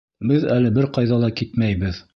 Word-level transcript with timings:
Беҙ 0.31 0.47
әле 0.55 0.71
бер 0.79 0.89
ҡайҙа 0.97 1.21
ла 1.27 1.31
китмәйбеҙ. 1.43 2.05